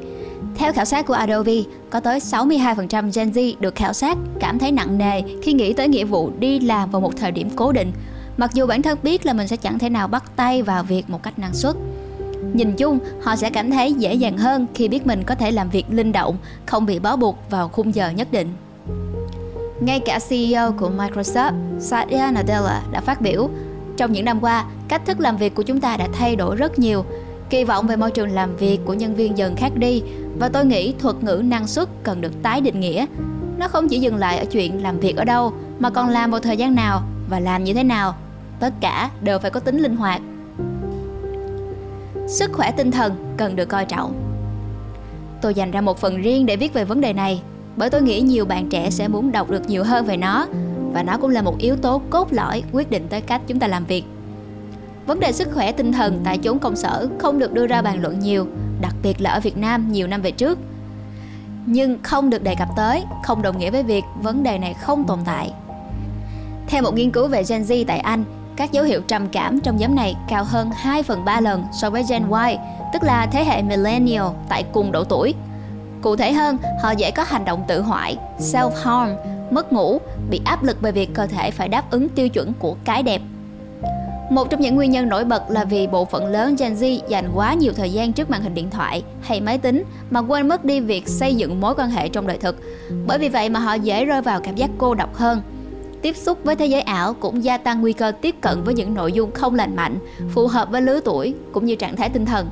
Theo 0.55 0.73
khảo 0.73 0.85
sát 0.85 1.05
của 1.05 1.13
Adobe, 1.13 1.53
có 1.89 1.99
tới 1.99 2.19
62% 2.19 3.09
Gen 3.15 3.29
Z 3.29 3.53
được 3.59 3.75
khảo 3.75 3.93
sát 3.93 4.17
cảm 4.39 4.59
thấy 4.59 4.71
nặng 4.71 4.97
nề 4.97 5.21
khi 5.41 5.53
nghĩ 5.53 5.73
tới 5.73 5.87
nghĩa 5.87 6.05
vụ 6.05 6.31
đi 6.39 6.59
làm 6.59 6.91
vào 6.91 7.01
một 7.01 7.17
thời 7.17 7.31
điểm 7.31 7.49
cố 7.55 7.71
định, 7.71 7.91
mặc 8.37 8.53
dù 8.53 8.67
bản 8.67 8.81
thân 8.81 8.97
biết 9.03 9.25
là 9.25 9.33
mình 9.33 9.47
sẽ 9.47 9.55
chẳng 9.55 9.79
thể 9.79 9.89
nào 9.89 10.07
bắt 10.07 10.23
tay 10.35 10.61
vào 10.61 10.83
việc 10.83 11.09
một 11.09 11.23
cách 11.23 11.39
năng 11.39 11.53
suất. 11.53 11.75
Nhìn 12.53 12.75
chung, 12.75 12.99
họ 13.21 13.35
sẽ 13.35 13.49
cảm 13.49 13.71
thấy 13.71 13.93
dễ 13.93 14.13
dàng 14.13 14.37
hơn 14.37 14.67
khi 14.73 14.87
biết 14.87 15.07
mình 15.07 15.23
có 15.23 15.35
thể 15.35 15.51
làm 15.51 15.69
việc 15.69 15.85
linh 15.89 16.11
động, 16.11 16.37
không 16.65 16.85
bị 16.85 16.99
bó 16.99 17.15
buộc 17.15 17.37
vào 17.49 17.69
khung 17.69 17.95
giờ 17.95 18.09
nhất 18.09 18.31
định. 18.31 18.47
Ngay 19.81 19.99
cả 19.99 20.19
CEO 20.29 20.71
của 20.71 20.91
Microsoft, 20.97 21.53
Satya 21.79 22.31
Nadella 22.31 22.81
đã 22.91 23.01
phát 23.01 23.21
biểu, 23.21 23.49
trong 23.97 24.11
những 24.11 24.25
năm 24.25 24.39
qua, 24.41 24.65
cách 24.87 25.05
thức 25.05 25.19
làm 25.19 25.37
việc 25.37 25.55
của 25.55 25.63
chúng 25.63 25.79
ta 25.79 25.97
đã 25.97 26.07
thay 26.13 26.35
đổi 26.35 26.55
rất 26.55 26.79
nhiều. 26.79 27.05
Kỳ 27.49 27.63
vọng 27.63 27.87
về 27.87 27.95
môi 27.95 28.11
trường 28.11 28.29
làm 28.29 28.55
việc 28.55 28.79
của 28.85 28.93
nhân 28.93 29.15
viên 29.15 29.37
dần 29.37 29.55
khác 29.55 29.71
đi 29.75 30.03
và 30.39 30.49
tôi 30.49 30.65
nghĩ 30.65 30.93
thuật 30.99 31.23
ngữ 31.23 31.41
năng 31.45 31.67
suất 31.67 31.89
cần 32.03 32.21
được 32.21 32.43
tái 32.43 32.61
định 32.61 32.79
nghĩa. 32.79 33.05
Nó 33.57 33.67
không 33.67 33.87
chỉ 33.87 33.99
dừng 33.99 34.15
lại 34.15 34.37
ở 34.37 34.45
chuyện 34.45 34.83
làm 34.83 34.99
việc 34.99 35.17
ở 35.17 35.25
đâu 35.25 35.53
mà 35.79 35.89
còn 35.89 36.09
làm 36.09 36.31
vào 36.31 36.39
thời 36.39 36.57
gian 36.57 36.75
nào 36.75 37.03
và 37.29 37.39
làm 37.39 37.63
như 37.63 37.73
thế 37.73 37.83
nào. 37.83 38.15
Tất 38.59 38.73
cả 38.81 39.09
đều 39.21 39.39
phải 39.39 39.51
có 39.51 39.59
tính 39.59 39.77
linh 39.77 39.95
hoạt 39.95 40.21
sức 42.29 42.51
khỏe 42.53 42.71
tinh 42.71 42.91
thần 42.91 43.35
cần 43.37 43.55
được 43.55 43.65
coi 43.65 43.85
trọng. 43.85 44.13
Tôi 45.41 45.53
dành 45.53 45.71
ra 45.71 45.81
một 45.81 45.97
phần 45.97 46.21
riêng 46.21 46.45
để 46.45 46.55
viết 46.55 46.73
về 46.73 46.85
vấn 46.85 47.01
đề 47.01 47.13
này, 47.13 47.41
bởi 47.75 47.89
tôi 47.89 48.01
nghĩ 48.01 48.21
nhiều 48.21 48.45
bạn 48.45 48.69
trẻ 48.69 48.89
sẽ 48.89 49.07
muốn 49.07 49.31
đọc 49.31 49.49
được 49.49 49.69
nhiều 49.69 49.83
hơn 49.83 50.05
về 50.05 50.17
nó 50.17 50.47
và 50.93 51.03
nó 51.03 51.17
cũng 51.17 51.29
là 51.29 51.41
một 51.41 51.57
yếu 51.59 51.75
tố 51.75 52.01
cốt 52.09 52.33
lõi 52.33 52.63
quyết 52.71 52.89
định 52.89 53.07
tới 53.09 53.21
cách 53.21 53.41
chúng 53.47 53.59
ta 53.59 53.67
làm 53.67 53.85
việc. 53.85 54.03
Vấn 55.07 55.19
đề 55.19 55.31
sức 55.31 55.47
khỏe 55.53 55.71
tinh 55.71 55.91
thần 55.91 56.21
tại 56.23 56.37
chốn 56.37 56.59
công 56.59 56.75
sở 56.75 57.07
không 57.19 57.39
được 57.39 57.53
đưa 57.53 57.67
ra 57.67 57.81
bàn 57.81 58.01
luận 58.01 58.19
nhiều, 58.19 58.47
đặc 58.81 58.95
biệt 59.03 59.21
là 59.21 59.29
ở 59.29 59.39
Việt 59.39 59.57
Nam 59.57 59.91
nhiều 59.91 60.07
năm 60.07 60.21
về 60.21 60.31
trước. 60.31 60.59
Nhưng 61.65 61.97
không 62.03 62.29
được 62.29 62.43
đề 62.43 62.55
cập 62.55 62.67
tới, 62.75 63.03
không 63.23 63.41
đồng 63.41 63.57
nghĩa 63.57 63.71
với 63.71 63.83
việc 63.83 64.03
vấn 64.21 64.43
đề 64.43 64.57
này 64.57 64.73
không 64.73 65.03
tồn 65.07 65.19
tại. 65.25 65.53
Theo 66.67 66.81
một 66.81 66.93
nghiên 66.93 67.11
cứu 67.11 67.27
về 67.27 67.43
Gen 67.49 67.61
Z 67.61 67.85
tại 67.87 67.99
Anh, 67.99 68.23
các 68.55 68.71
dấu 68.71 68.83
hiệu 68.83 69.01
trầm 69.07 69.27
cảm 69.29 69.59
trong 69.59 69.77
nhóm 69.77 69.95
này 69.95 70.15
cao 70.27 70.43
hơn 70.43 70.69
2 70.75 71.03
phần 71.03 71.25
3 71.25 71.41
lần 71.41 71.63
so 71.73 71.89
với 71.89 72.03
Gen 72.09 72.23
Y, 72.47 72.57
tức 72.93 73.03
là 73.03 73.25
thế 73.25 73.43
hệ 73.45 73.61
Millennial 73.61 74.27
tại 74.49 74.63
cùng 74.71 74.91
độ 74.91 75.03
tuổi. 75.03 75.33
Cụ 76.01 76.15
thể 76.15 76.33
hơn, 76.33 76.57
họ 76.81 76.91
dễ 76.91 77.11
có 77.11 77.23
hành 77.27 77.45
động 77.45 77.63
tự 77.67 77.81
hoại, 77.81 78.17
self-harm, 78.39 79.15
mất 79.51 79.73
ngủ, 79.73 79.99
bị 80.29 80.41
áp 80.45 80.63
lực 80.63 80.81
về 80.81 80.91
việc 80.91 81.13
cơ 81.13 81.27
thể 81.27 81.51
phải 81.51 81.67
đáp 81.67 81.91
ứng 81.91 82.09
tiêu 82.09 82.29
chuẩn 82.29 82.53
của 82.59 82.75
cái 82.85 83.03
đẹp. 83.03 83.21
Một 84.29 84.49
trong 84.49 84.61
những 84.61 84.75
nguyên 84.75 84.91
nhân 84.91 85.09
nổi 85.09 85.25
bật 85.25 85.49
là 85.49 85.65
vì 85.65 85.87
bộ 85.87 86.05
phận 86.05 86.25
lớn 86.25 86.55
Gen 86.59 86.73
Z 86.73 86.99
dành 87.07 87.29
quá 87.35 87.53
nhiều 87.53 87.73
thời 87.73 87.91
gian 87.91 88.13
trước 88.13 88.29
màn 88.29 88.41
hình 88.41 88.53
điện 88.53 88.69
thoại 88.69 89.03
hay 89.21 89.41
máy 89.41 89.57
tính 89.57 89.83
mà 90.09 90.19
quên 90.19 90.47
mất 90.47 90.65
đi 90.65 90.79
việc 90.79 91.07
xây 91.07 91.35
dựng 91.35 91.61
mối 91.61 91.75
quan 91.77 91.89
hệ 91.89 92.09
trong 92.09 92.27
đời 92.27 92.37
thực. 92.37 92.55
Bởi 93.07 93.17
vì 93.17 93.29
vậy 93.29 93.49
mà 93.49 93.59
họ 93.59 93.73
dễ 93.73 94.05
rơi 94.05 94.21
vào 94.21 94.41
cảm 94.41 94.55
giác 94.55 94.69
cô 94.77 94.93
độc 94.93 95.15
hơn, 95.15 95.41
tiếp 96.01 96.17
xúc 96.17 96.37
với 96.43 96.55
thế 96.55 96.65
giới 96.65 96.81
ảo 96.81 97.13
cũng 97.13 97.43
gia 97.43 97.57
tăng 97.57 97.81
nguy 97.81 97.93
cơ 97.93 98.11
tiếp 98.21 98.35
cận 98.41 98.63
với 98.63 98.73
những 98.73 98.93
nội 98.93 99.11
dung 99.11 99.31
không 99.31 99.55
lành 99.55 99.75
mạnh, 99.75 99.99
phù 100.33 100.47
hợp 100.47 100.69
với 100.71 100.81
lứa 100.81 100.99
tuổi 101.05 101.33
cũng 101.51 101.65
như 101.65 101.75
trạng 101.75 101.95
thái 101.95 102.09
tinh 102.09 102.25
thần. 102.25 102.49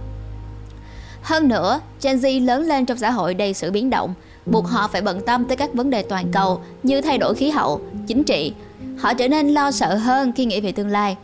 Hơn 1.22 1.48
nữa, 1.48 1.80
Gen 2.04 2.18
Z 2.18 2.46
lớn 2.46 2.62
lên 2.62 2.86
trong 2.86 2.98
xã 2.98 3.12
hội 3.12 3.34
đầy 3.34 3.54
sự 3.54 3.72
biến 3.72 3.90
động, 3.90 4.14
buộc 4.46 4.68
họ 4.68 4.88
phải 4.88 5.02
bận 5.02 5.22
tâm 5.26 5.46
tới 5.46 5.58
các 5.58 5.74
vấn 5.74 5.90
đề 5.90 6.04
toàn 6.04 6.32
cầu 6.32 6.62
như 6.84 7.02
thay 7.02 7.18
đổi 7.18 7.36
khí 7.36 7.50
hậu, 7.50 7.82
chính 8.08 8.24
trị. 8.24 8.54
Họ 8.98 9.14
trở 9.14 9.28
nên 9.28 9.48
lo 9.48 9.72
sợ 9.72 9.96
hơn 9.96 10.32
khi 10.36 10.46
nghĩ 10.46 10.62
về 10.62 10.72
tương 10.72 10.88
lai. 10.88 11.16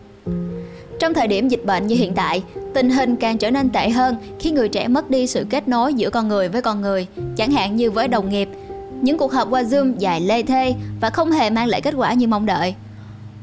Trong 1.03 1.13
thời 1.13 1.27
điểm 1.27 1.47
dịch 1.47 1.65
bệnh 1.65 1.87
như 1.87 1.95
hiện 1.95 2.13
tại, 2.13 2.43
tình 2.73 2.89
hình 2.89 3.15
càng 3.15 3.37
trở 3.37 3.51
nên 3.51 3.69
tệ 3.69 3.89
hơn 3.89 4.15
khi 4.39 4.51
người 4.51 4.69
trẻ 4.69 4.87
mất 4.87 5.09
đi 5.09 5.27
sự 5.27 5.45
kết 5.49 5.67
nối 5.67 5.93
giữa 5.93 6.09
con 6.09 6.27
người 6.27 6.49
với 6.49 6.61
con 6.61 6.81
người, 6.81 7.07
chẳng 7.35 7.51
hạn 7.51 7.75
như 7.75 7.91
với 7.91 8.07
đồng 8.07 8.29
nghiệp, 8.29 8.49
những 9.01 9.17
cuộc 9.17 9.31
họp 9.33 9.47
qua 9.49 9.61
Zoom 9.61 9.93
dài 9.97 10.21
lê 10.21 10.43
thê 10.43 10.75
và 11.01 11.09
không 11.09 11.31
hề 11.31 11.49
mang 11.49 11.67
lại 11.67 11.81
kết 11.81 11.93
quả 11.97 12.13
như 12.13 12.27
mong 12.27 12.45
đợi. 12.45 12.75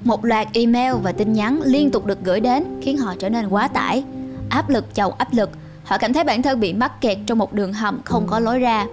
Một 0.04 0.24
loạt 0.24 0.48
email 0.52 0.94
và 1.02 1.12
tin 1.12 1.32
nhắn 1.32 1.60
liên 1.64 1.90
tục 1.90 2.06
được 2.06 2.18
gửi 2.24 2.40
đến 2.40 2.64
khiến 2.82 2.96
họ 2.96 3.14
trở 3.18 3.28
nên 3.28 3.48
quá 3.48 3.68
tải. 3.68 4.04
Áp 4.48 4.70
lực 4.70 4.94
chồng 4.94 5.12
áp 5.18 5.34
lực, 5.34 5.50
họ 5.84 5.98
cảm 5.98 6.12
thấy 6.12 6.24
bản 6.24 6.42
thân 6.42 6.60
bị 6.60 6.72
mắc 6.72 7.00
kẹt 7.00 7.18
trong 7.26 7.38
một 7.38 7.52
đường 7.52 7.72
hầm 7.72 8.00
không 8.04 8.26
có 8.26 8.40
lối 8.40 8.58
ra. 8.58 8.86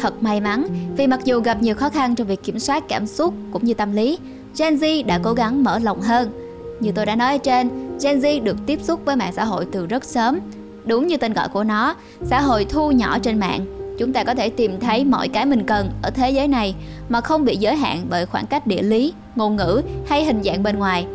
Thật 0.00 0.22
may 0.22 0.40
mắn 0.40 0.66
vì 0.96 1.06
mặc 1.06 1.20
dù 1.24 1.40
gặp 1.40 1.62
nhiều 1.62 1.74
khó 1.74 1.88
khăn 1.88 2.14
trong 2.14 2.26
việc 2.26 2.42
kiểm 2.42 2.58
soát 2.58 2.84
cảm 2.88 3.06
xúc 3.06 3.34
cũng 3.52 3.64
như 3.64 3.74
tâm 3.74 3.92
lý, 3.92 4.18
Gen 4.58 4.74
Z 4.74 5.06
đã 5.06 5.20
cố 5.22 5.32
gắng 5.32 5.64
mở 5.64 5.78
lòng 5.78 6.00
hơn. 6.00 6.47
Như 6.80 6.92
tôi 6.92 7.06
đã 7.06 7.16
nói 7.16 7.32
ở 7.32 7.38
trên, 7.38 7.68
Gen 8.02 8.18
Z 8.18 8.42
được 8.42 8.56
tiếp 8.66 8.78
xúc 8.82 9.00
với 9.04 9.16
mạng 9.16 9.32
xã 9.32 9.44
hội 9.44 9.66
từ 9.72 9.86
rất 9.86 10.04
sớm. 10.04 10.40
Đúng 10.84 11.06
như 11.06 11.16
tên 11.16 11.32
gọi 11.32 11.48
của 11.48 11.64
nó, 11.64 11.94
xã 12.22 12.40
hội 12.40 12.64
thu 12.64 12.90
nhỏ 12.90 13.18
trên 13.18 13.38
mạng. 13.38 13.66
Chúng 13.98 14.12
ta 14.12 14.24
có 14.24 14.34
thể 14.34 14.50
tìm 14.50 14.80
thấy 14.80 15.04
mọi 15.04 15.28
cái 15.28 15.46
mình 15.46 15.66
cần 15.66 15.90
ở 16.02 16.10
thế 16.10 16.30
giới 16.30 16.48
này 16.48 16.74
mà 17.08 17.20
không 17.20 17.44
bị 17.44 17.56
giới 17.56 17.76
hạn 17.76 18.06
bởi 18.10 18.26
khoảng 18.26 18.46
cách 18.46 18.66
địa 18.66 18.82
lý 18.82 19.12
ngôn 19.36 19.56
ngữ 19.56 19.82
hay 20.08 20.24
hình 20.24 20.42
dạng 20.42 20.62
bên 20.62 20.78
ngoài. 20.78 21.06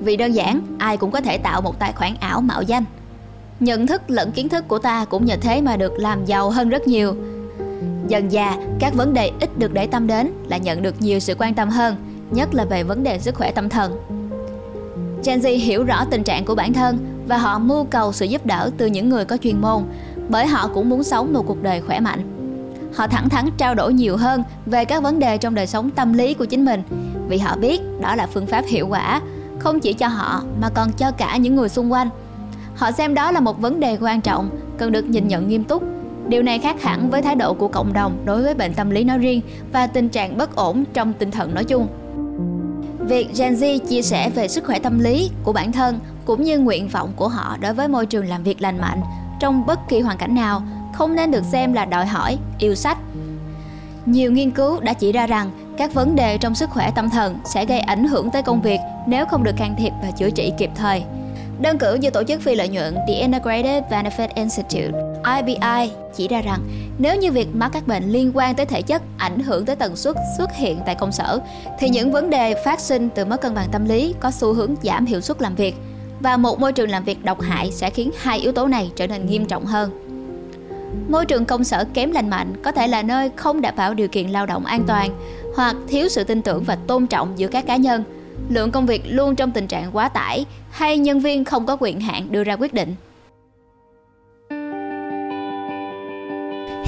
Vì 0.00 0.16
đơn 0.16 0.32
giản 0.32 0.60
ai 0.78 0.96
cũng 0.96 1.10
có 1.10 1.20
thể 1.20 1.38
tạo 1.38 1.60
một 1.60 1.78
tài 1.78 1.92
khoản 1.92 2.14
ảo 2.20 2.40
mạo 2.40 2.62
danh. 2.62 2.84
Nhận 3.60 3.86
thức 3.86 4.02
lẫn 4.08 4.32
kiến 4.32 4.48
thức 4.48 4.68
của 4.68 4.78
ta 4.78 5.04
cũng 5.04 5.24
nhờ 5.24 5.36
thế 5.40 5.60
mà 5.60 5.76
được 5.76 5.92
làm 5.98 6.24
giàu 6.24 6.50
hơn 6.50 6.68
rất 6.68 6.88
nhiều. 6.88 7.14
Dần 8.08 8.32
già 8.32 8.56
các 8.78 8.94
vấn 8.94 9.14
đề 9.14 9.30
ít 9.40 9.58
được 9.58 9.72
để 9.72 9.86
tâm 9.86 10.06
đến 10.06 10.32
là 10.48 10.56
nhận 10.56 10.82
được 10.82 10.94
nhiều 10.98 11.20
sự 11.20 11.34
quan 11.38 11.54
tâm 11.54 11.68
hơn 11.68 11.96
nhất 12.30 12.54
là 12.54 12.64
về 12.64 12.82
vấn 12.82 13.02
đề 13.02 13.18
sức 13.18 13.34
khỏe 13.34 13.52
tâm 13.52 13.68
thần. 13.68 14.19
Gen 15.24 15.40
Z 15.40 15.58
hiểu 15.58 15.84
rõ 15.84 16.04
tình 16.10 16.22
trạng 16.22 16.44
của 16.44 16.54
bản 16.54 16.72
thân 16.72 16.98
và 17.28 17.38
họ 17.38 17.58
mưu 17.58 17.84
cầu 17.84 18.12
sự 18.12 18.26
giúp 18.26 18.46
đỡ 18.46 18.70
từ 18.76 18.86
những 18.86 19.08
người 19.08 19.24
có 19.24 19.36
chuyên 19.36 19.60
môn, 19.60 19.82
bởi 20.28 20.46
họ 20.46 20.70
cũng 20.74 20.88
muốn 20.88 21.02
sống 21.02 21.32
một 21.32 21.44
cuộc 21.46 21.62
đời 21.62 21.80
khỏe 21.80 22.00
mạnh. 22.00 22.20
Họ 22.94 23.06
thẳng 23.06 23.28
thắn 23.28 23.48
trao 23.56 23.74
đổi 23.74 23.94
nhiều 23.94 24.16
hơn 24.16 24.42
về 24.66 24.84
các 24.84 25.02
vấn 25.02 25.18
đề 25.18 25.38
trong 25.38 25.54
đời 25.54 25.66
sống 25.66 25.90
tâm 25.90 26.12
lý 26.12 26.34
của 26.34 26.44
chính 26.44 26.64
mình, 26.64 26.82
vì 27.28 27.38
họ 27.38 27.56
biết 27.56 27.80
đó 28.00 28.14
là 28.14 28.26
phương 28.26 28.46
pháp 28.46 28.64
hiệu 28.66 28.86
quả, 28.88 29.20
không 29.58 29.80
chỉ 29.80 29.92
cho 29.92 30.08
họ 30.08 30.42
mà 30.60 30.68
còn 30.74 30.92
cho 30.92 31.10
cả 31.10 31.36
những 31.36 31.56
người 31.56 31.68
xung 31.68 31.92
quanh. 31.92 32.08
Họ 32.76 32.92
xem 32.92 33.14
đó 33.14 33.30
là 33.30 33.40
một 33.40 33.60
vấn 33.60 33.80
đề 33.80 33.98
quan 34.00 34.20
trọng, 34.20 34.50
cần 34.78 34.92
được 34.92 35.04
nhìn 35.04 35.28
nhận 35.28 35.48
nghiêm 35.48 35.64
túc. 35.64 35.82
Điều 36.28 36.42
này 36.42 36.58
khác 36.58 36.82
hẳn 36.82 37.10
với 37.10 37.22
thái 37.22 37.34
độ 37.34 37.54
của 37.54 37.68
cộng 37.68 37.92
đồng 37.92 38.22
đối 38.24 38.42
với 38.42 38.54
bệnh 38.54 38.74
tâm 38.74 38.90
lý 38.90 39.04
nói 39.04 39.18
riêng 39.18 39.40
và 39.72 39.86
tình 39.86 40.08
trạng 40.08 40.36
bất 40.36 40.56
ổn 40.56 40.84
trong 40.92 41.12
tinh 41.12 41.30
thần 41.30 41.54
nói 41.54 41.64
chung. 41.64 41.86
Việc 43.10 43.28
Gen 43.38 43.54
Z 43.54 43.78
chia 43.78 44.02
sẻ 44.02 44.30
về 44.30 44.48
sức 44.48 44.64
khỏe 44.64 44.78
tâm 44.78 44.98
lý 44.98 45.30
của 45.44 45.52
bản 45.52 45.72
thân 45.72 45.98
cũng 46.24 46.42
như 46.42 46.58
nguyện 46.58 46.88
vọng 46.88 47.12
của 47.16 47.28
họ 47.28 47.56
đối 47.60 47.74
với 47.74 47.88
môi 47.88 48.06
trường 48.06 48.28
làm 48.28 48.42
việc 48.42 48.62
lành 48.62 48.78
mạnh 48.78 49.00
trong 49.40 49.66
bất 49.66 49.78
kỳ 49.88 50.00
hoàn 50.00 50.18
cảnh 50.18 50.34
nào 50.34 50.62
không 50.94 51.14
nên 51.14 51.30
được 51.30 51.44
xem 51.44 51.72
là 51.72 51.84
đòi 51.84 52.06
hỏi, 52.06 52.38
yêu 52.58 52.74
sách 52.74 52.98
nhiều 54.06 54.32
nghiên 54.32 54.50
cứu 54.50 54.80
đã 54.80 54.92
chỉ 54.92 55.12
ra 55.12 55.26
rằng 55.26 55.50
các 55.78 55.94
vấn 55.94 56.16
đề 56.16 56.38
trong 56.38 56.54
sức 56.54 56.70
khỏe 56.70 56.90
tâm 56.94 57.10
thần 57.10 57.38
sẽ 57.44 57.64
gây 57.64 57.80
ảnh 57.80 58.04
hưởng 58.04 58.30
tới 58.30 58.42
công 58.42 58.62
việc 58.62 58.78
nếu 59.06 59.26
không 59.26 59.44
được 59.44 59.56
can 59.56 59.74
thiệp 59.78 59.92
và 60.02 60.10
chữa 60.10 60.30
trị 60.30 60.52
kịp 60.58 60.70
thời. 60.74 61.02
Đơn 61.60 61.78
cử 61.78 61.94
như 61.94 62.10
tổ 62.10 62.22
chức 62.22 62.40
phi 62.40 62.54
lợi 62.54 62.68
nhuận 62.68 62.94
The 63.08 63.14
Integrated 63.14 63.84
Benefit 63.90 64.28
Institute 64.34 64.90
IBI 65.38 65.92
chỉ 66.16 66.28
ra 66.28 66.40
rằng 66.40 66.60
nếu 67.02 67.16
như 67.16 67.32
việc 67.32 67.48
mắc 67.54 67.70
các 67.72 67.86
bệnh 67.86 68.04
liên 68.04 68.32
quan 68.34 68.54
tới 68.54 68.66
thể 68.66 68.82
chất 68.82 69.02
ảnh 69.16 69.40
hưởng 69.40 69.64
tới 69.64 69.76
tần 69.76 69.96
suất 69.96 70.16
xuất 70.38 70.52
hiện 70.52 70.78
tại 70.86 70.94
công 70.94 71.12
sở, 71.12 71.40
thì 71.78 71.88
những 71.88 72.12
vấn 72.12 72.30
đề 72.30 72.54
phát 72.64 72.80
sinh 72.80 73.08
từ 73.14 73.24
mất 73.24 73.40
cân 73.40 73.54
bằng 73.54 73.68
tâm 73.72 73.84
lý 73.84 74.14
có 74.20 74.30
xu 74.30 74.52
hướng 74.52 74.74
giảm 74.82 75.06
hiệu 75.06 75.20
suất 75.20 75.42
làm 75.42 75.54
việc 75.54 75.74
và 76.20 76.36
một 76.36 76.60
môi 76.60 76.72
trường 76.72 76.90
làm 76.90 77.04
việc 77.04 77.24
độc 77.24 77.40
hại 77.40 77.72
sẽ 77.72 77.90
khiến 77.90 78.10
hai 78.18 78.38
yếu 78.38 78.52
tố 78.52 78.66
này 78.66 78.90
trở 78.96 79.06
nên 79.06 79.26
nghiêm 79.26 79.46
trọng 79.46 79.66
hơn. 79.66 79.90
Môi 81.08 81.26
trường 81.26 81.44
công 81.44 81.64
sở 81.64 81.84
kém 81.94 82.12
lành 82.12 82.30
mạnh 82.30 82.52
có 82.64 82.72
thể 82.72 82.86
là 82.86 83.02
nơi 83.02 83.30
không 83.36 83.60
đảm 83.60 83.74
bảo 83.76 83.94
điều 83.94 84.08
kiện 84.08 84.28
lao 84.28 84.46
động 84.46 84.64
an 84.64 84.84
toàn 84.86 85.10
hoặc 85.56 85.76
thiếu 85.88 86.08
sự 86.08 86.24
tin 86.24 86.42
tưởng 86.42 86.64
và 86.64 86.76
tôn 86.76 87.06
trọng 87.06 87.38
giữa 87.38 87.48
các 87.48 87.66
cá 87.66 87.76
nhân. 87.76 88.04
Lượng 88.48 88.70
công 88.70 88.86
việc 88.86 89.02
luôn 89.06 89.36
trong 89.36 89.50
tình 89.50 89.66
trạng 89.66 89.90
quá 89.92 90.08
tải 90.08 90.46
hay 90.70 90.98
nhân 90.98 91.20
viên 91.20 91.44
không 91.44 91.66
có 91.66 91.76
quyền 91.80 92.00
hạn 92.00 92.26
đưa 92.32 92.44
ra 92.44 92.56
quyết 92.56 92.74
định. 92.74 92.94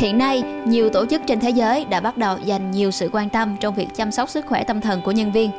Hiện 0.02 0.18
nay, 0.18 0.42
nhiều 0.64 0.90
tổ 0.90 1.06
chức 1.06 1.22
trên 1.26 1.40
thế 1.40 1.50
giới 1.50 1.84
đã 1.84 2.00
bắt 2.00 2.16
đầu 2.16 2.36
dành 2.44 2.70
nhiều 2.70 2.90
sự 2.90 3.10
quan 3.12 3.28
tâm 3.28 3.56
trong 3.60 3.74
việc 3.74 3.88
chăm 3.94 4.12
sóc 4.12 4.28
sức 4.28 4.46
khỏe 4.46 4.64
tâm 4.64 4.80
thần 4.80 5.02
của 5.02 5.12
nhân 5.12 5.32
viên 5.32 5.50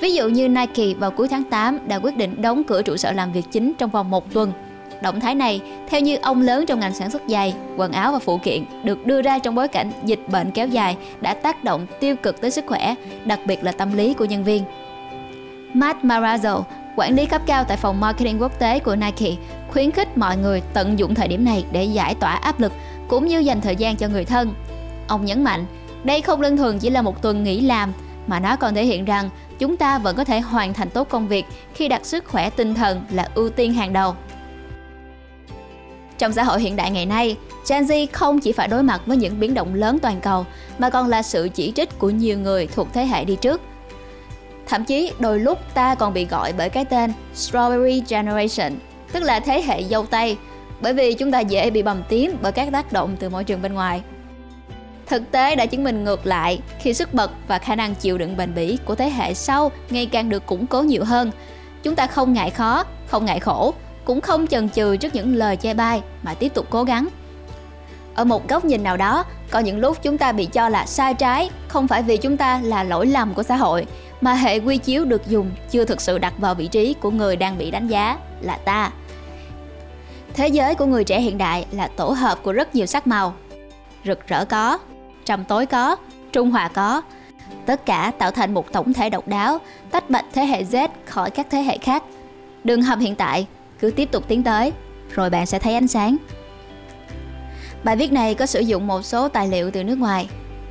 Ví 0.00 0.14
dụ 0.14 0.28
như 0.28 0.48
Nike 0.48 0.94
vào 0.98 1.10
cuối 1.10 1.28
tháng 1.28 1.44
8 1.44 1.88
đã 1.88 1.98
quyết 1.98 2.16
định 2.16 2.42
đóng 2.42 2.64
cửa 2.64 2.82
trụ 2.82 2.96
sở 2.96 3.12
làm 3.12 3.32
việc 3.32 3.46
chính 3.50 3.72
trong 3.78 3.90
vòng 3.90 4.10
một 4.10 4.32
tuần. 4.32 4.52
Động 5.02 5.20
thái 5.20 5.34
này, 5.34 5.60
theo 5.88 6.00
như 6.00 6.16
ông 6.16 6.42
lớn 6.42 6.66
trong 6.66 6.80
ngành 6.80 6.94
sản 6.94 7.10
xuất 7.10 7.22
giày, 7.28 7.54
quần 7.76 7.92
áo 7.92 8.12
và 8.12 8.18
phụ 8.18 8.38
kiện, 8.38 8.64
được 8.84 9.06
đưa 9.06 9.22
ra 9.22 9.38
trong 9.38 9.54
bối 9.54 9.68
cảnh 9.68 9.92
dịch 10.04 10.20
bệnh 10.32 10.50
kéo 10.50 10.66
dài 10.66 10.96
đã 11.20 11.34
tác 11.34 11.64
động 11.64 11.86
tiêu 12.00 12.16
cực 12.16 12.40
tới 12.40 12.50
sức 12.50 12.64
khỏe, 12.66 12.94
đặc 13.24 13.40
biệt 13.46 13.64
là 13.64 13.72
tâm 13.72 13.96
lý 13.96 14.14
của 14.14 14.24
nhân 14.24 14.44
viên. 14.44 14.64
Matt 15.74 16.04
Marazzo, 16.04 16.62
quản 16.96 17.14
lý 17.14 17.26
cấp 17.26 17.42
cao 17.46 17.64
tại 17.64 17.76
phòng 17.76 18.00
marketing 18.00 18.40
quốc 18.40 18.58
tế 18.58 18.78
của 18.78 18.96
Nike, 18.96 19.36
khuyến 19.72 19.90
khích 19.90 20.18
mọi 20.18 20.36
người 20.36 20.62
tận 20.74 20.98
dụng 20.98 21.14
thời 21.14 21.28
điểm 21.28 21.44
này 21.44 21.64
để 21.72 21.84
giải 21.84 22.14
tỏa 22.14 22.32
áp 22.32 22.60
lực 22.60 22.72
cũng 23.10 23.26
như 23.26 23.38
dành 23.38 23.60
thời 23.60 23.76
gian 23.76 23.96
cho 23.96 24.08
người 24.08 24.24
thân. 24.24 24.54
Ông 25.08 25.24
nhấn 25.24 25.44
mạnh, 25.44 25.66
đây 26.04 26.20
không 26.20 26.40
đơn 26.40 26.56
thuần 26.56 26.78
chỉ 26.78 26.90
là 26.90 27.02
một 27.02 27.22
tuần 27.22 27.44
nghỉ 27.44 27.60
làm 27.60 27.92
mà 28.26 28.40
nó 28.40 28.56
còn 28.56 28.74
thể 28.74 28.84
hiện 28.84 29.04
rằng 29.04 29.30
chúng 29.58 29.76
ta 29.76 29.98
vẫn 29.98 30.16
có 30.16 30.24
thể 30.24 30.40
hoàn 30.40 30.74
thành 30.74 30.90
tốt 30.90 31.08
công 31.08 31.28
việc 31.28 31.46
khi 31.74 31.88
đặt 31.88 32.06
sức 32.06 32.24
khỏe 32.24 32.50
tinh 32.50 32.74
thần 32.74 33.04
là 33.10 33.28
ưu 33.34 33.50
tiên 33.50 33.72
hàng 33.72 33.92
đầu. 33.92 34.14
Trong 36.18 36.32
xã 36.32 36.42
hội 36.42 36.60
hiện 36.60 36.76
đại 36.76 36.90
ngày 36.90 37.06
nay, 37.06 37.36
Gen 37.68 37.84
Z 37.84 38.06
không 38.12 38.40
chỉ 38.40 38.52
phải 38.52 38.68
đối 38.68 38.82
mặt 38.82 39.00
với 39.06 39.16
những 39.16 39.40
biến 39.40 39.54
động 39.54 39.74
lớn 39.74 39.98
toàn 40.02 40.20
cầu 40.20 40.46
mà 40.78 40.90
còn 40.90 41.08
là 41.08 41.22
sự 41.22 41.48
chỉ 41.54 41.72
trích 41.76 41.98
của 41.98 42.10
nhiều 42.10 42.38
người 42.38 42.66
thuộc 42.66 42.88
thế 42.92 43.04
hệ 43.04 43.24
đi 43.24 43.36
trước. 43.36 43.60
Thậm 44.66 44.84
chí 44.84 45.12
đôi 45.18 45.40
lúc 45.40 45.58
ta 45.74 45.94
còn 45.94 46.12
bị 46.12 46.24
gọi 46.24 46.52
bởi 46.52 46.68
cái 46.68 46.84
tên 46.84 47.12
Strawberry 47.34 48.02
Generation, 48.08 48.72
tức 49.12 49.22
là 49.22 49.40
thế 49.40 49.62
hệ 49.62 49.84
dâu 49.84 50.06
tây, 50.06 50.36
bởi 50.80 50.94
vì 50.94 51.14
chúng 51.14 51.32
ta 51.32 51.40
dễ 51.40 51.70
bị 51.70 51.82
bầm 51.82 52.02
tím 52.08 52.36
bởi 52.42 52.52
các 52.52 52.68
tác 52.72 52.92
động 52.92 53.16
từ 53.18 53.28
môi 53.28 53.44
trường 53.44 53.62
bên 53.62 53.74
ngoài. 53.74 54.02
Thực 55.06 55.30
tế 55.30 55.56
đã 55.56 55.66
chứng 55.66 55.84
minh 55.84 56.04
ngược 56.04 56.26
lại 56.26 56.60
khi 56.78 56.94
sức 56.94 57.14
bật 57.14 57.30
và 57.48 57.58
khả 57.58 57.74
năng 57.74 57.94
chịu 57.94 58.18
đựng 58.18 58.36
bền 58.36 58.54
bỉ 58.54 58.78
của 58.84 58.94
thế 58.94 59.10
hệ 59.10 59.34
sau 59.34 59.72
ngày 59.90 60.06
càng 60.06 60.28
được 60.28 60.46
củng 60.46 60.66
cố 60.66 60.82
nhiều 60.82 61.04
hơn. 61.04 61.30
Chúng 61.82 61.94
ta 61.94 62.06
không 62.06 62.32
ngại 62.32 62.50
khó, 62.50 62.84
không 63.06 63.24
ngại 63.24 63.40
khổ, 63.40 63.74
cũng 64.04 64.20
không 64.20 64.46
chần 64.46 64.68
chừ 64.68 64.96
trước 64.96 65.14
những 65.14 65.34
lời 65.34 65.56
chê 65.56 65.74
bai 65.74 66.02
mà 66.22 66.34
tiếp 66.34 66.54
tục 66.54 66.66
cố 66.70 66.84
gắng. 66.84 67.08
Ở 68.14 68.24
một 68.24 68.48
góc 68.48 68.64
nhìn 68.64 68.82
nào 68.82 68.96
đó, 68.96 69.24
có 69.50 69.58
những 69.58 69.78
lúc 69.78 70.02
chúng 70.02 70.18
ta 70.18 70.32
bị 70.32 70.46
cho 70.46 70.68
là 70.68 70.86
sai 70.86 71.14
trái, 71.14 71.50
không 71.68 71.88
phải 71.88 72.02
vì 72.02 72.16
chúng 72.16 72.36
ta 72.36 72.60
là 72.64 72.82
lỗi 72.82 73.06
lầm 73.06 73.34
của 73.34 73.42
xã 73.42 73.56
hội, 73.56 73.86
mà 74.20 74.34
hệ 74.34 74.58
quy 74.58 74.78
chiếu 74.78 75.04
được 75.04 75.28
dùng 75.28 75.50
chưa 75.70 75.84
thực 75.84 76.00
sự 76.00 76.18
đặt 76.18 76.34
vào 76.38 76.54
vị 76.54 76.66
trí 76.66 76.94
của 76.94 77.10
người 77.10 77.36
đang 77.36 77.58
bị 77.58 77.70
đánh 77.70 77.88
giá 77.88 78.18
là 78.40 78.56
ta. 78.56 78.90
Thế 80.34 80.48
giới 80.48 80.74
của 80.74 80.86
người 80.86 81.04
trẻ 81.04 81.20
hiện 81.20 81.38
đại 81.38 81.66
là 81.72 81.88
tổ 81.88 82.08
hợp 82.08 82.42
của 82.42 82.52
rất 82.52 82.74
nhiều 82.74 82.86
sắc 82.86 83.06
màu. 83.06 83.34
Rực 84.04 84.26
rỡ 84.26 84.44
có, 84.44 84.78
trầm 85.24 85.44
tối 85.44 85.66
có, 85.66 85.96
trung 86.32 86.50
hòa 86.50 86.68
có. 86.68 87.02
Tất 87.66 87.86
cả 87.86 88.12
tạo 88.18 88.30
thành 88.30 88.54
một 88.54 88.72
tổng 88.72 88.92
thể 88.92 89.10
độc 89.10 89.28
đáo, 89.28 89.58
tách 89.90 90.10
bạch 90.10 90.24
thế 90.32 90.44
hệ 90.44 90.62
Z 90.62 90.88
khỏi 91.04 91.30
các 91.30 91.46
thế 91.50 91.62
hệ 91.62 91.78
khác. 91.78 92.02
Đường 92.64 92.82
hầm 92.82 93.00
hiện 93.00 93.14
tại 93.14 93.46
cứ 93.78 93.90
tiếp 93.90 94.08
tục 94.12 94.24
tiến 94.28 94.42
tới, 94.42 94.72
rồi 95.14 95.30
bạn 95.30 95.46
sẽ 95.46 95.58
thấy 95.58 95.74
ánh 95.74 95.88
sáng. 95.88 96.16
Bài 97.84 97.96
viết 97.96 98.12
này 98.12 98.34
có 98.34 98.46
sử 98.46 98.60
dụng 98.60 98.86
một 98.86 99.02
số 99.02 99.28
tài 99.28 99.48
liệu 99.48 99.70
từ 99.70 99.84
nước 99.84 99.98
ngoài. 99.98 100.28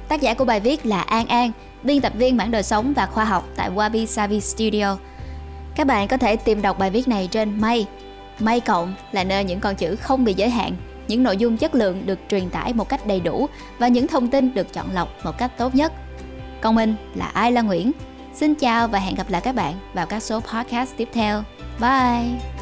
Tác 0.07 0.21
giả 0.21 0.33
của 0.33 0.45
bài 0.45 0.59
viết 0.59 0.85
là 0.85 1.01
An 1.01 1.27
An, 1.27 1.51
biên 1.83 2.01
tập 2.01 2.13
viên 2.15 2.37
mảng 2.37 2.51
đời 2.51 2.63
sống 2.63 2.93
và 2.93 3.05
khoa 3.05 3.25
học 3.25 3.47
tại 3.55 3.69
Wabi 3.69 4.05
Sabi 4.05 4.41
Studio. 4.41 4.97
Các 5.75 5.87
bạn 5.87 6.07
có 6.07 6.17
thể 6.17 6.35
tìm 6.35 6.61
đọc 6.61 6.79
bài 6.79 6.89
viết 6.89 7.07
này 7.07 7.27
trên 7.31 7.61
May. 7.61 7.87
May 8.39 8.59
cộng 8.59 8.93
là 9.11 9.23
nơi 9.23 9.43
những 9.43 9.59
con 9.59 9.75
chữ 9.75 9.95
không 9.95 10.23
bị 10.23 10.33
giới 10.33 10.49
hạn, 10.49 10.73
những 11.07 11.23
nội 11.23 11.37
dung 11.37 11.57
chất 11.57 11.75
lượng 11.75 12.05
được 12.05 12.19
truyền 12.29 12.49
tải 12.49 12.73
một 12.73 12.89
cách 12.89 13.07
đầy 13.07 13.19
đủ 13.19 13.49
và 13.79 13.87
những 13.87 14.07
thông 14.07 14.27
tin 14.27 14.53
được 14.53 14.73
chọn 14.73 14.85
lọc 14.93 15.09
một 15.23 15.37
cách 15.37 15.57
tốt 15.57 15.75
nhất. 15.75 15.93
Còn 16.61 16.75
mình 16.75 16.95
là 17.15 17.25
Ai 17.25 17.51
La 17.51 17.61
Nguyễn. 17.61 17.91
Xin 18.33 18.55
chào 18.55 18.87
và 18.87 18.99
hẹn 18.99 19.15
gặp 19.15 19.29
lại 19.29 19.41
các 19.41 19.55
bạn 19.55 19.73
vào 19.93 20.05
các 20.05 20.23
số 20.23 20.39
podcast 20.39 20.91
tiếp 20.97 21.09
theo. 21.13 21.43
Bye! 21.79 22.58